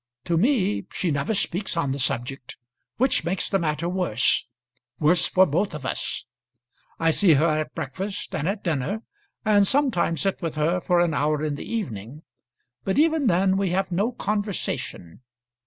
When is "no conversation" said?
13.91-15.21